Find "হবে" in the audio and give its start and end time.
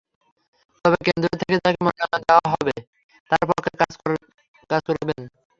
2.53-2.73